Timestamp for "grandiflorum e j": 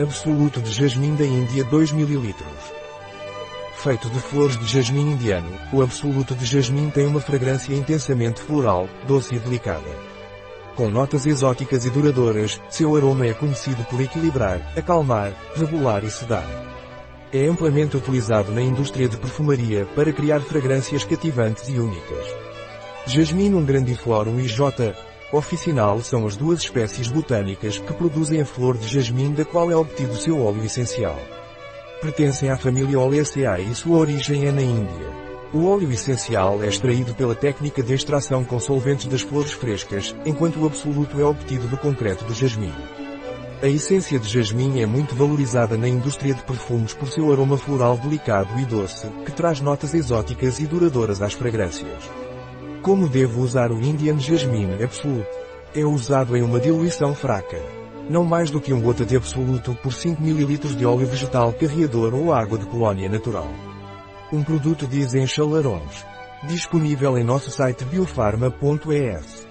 23.62-24.94